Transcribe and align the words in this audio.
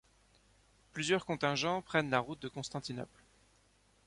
Plusieurs 0.93 1.27
contingents 1.27 1.83
prennent 1.83 2.09
la 2.09 2.17
route 2.19 2.41
de 2.41 2.47
Constantinople. 2.47 3.21